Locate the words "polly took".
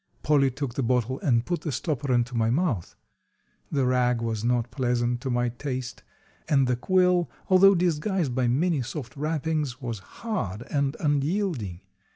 0.23-0.73